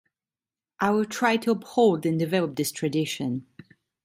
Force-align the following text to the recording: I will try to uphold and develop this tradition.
I 0.79 0.89
will 0.89 1.05
try 1.05 1.37
to 1.37 1.51
uphold 1.51 2.07
and 2.07 2.17
develop 2.17 2.55
this 2.55 2.71
tradition. 2.71 3.45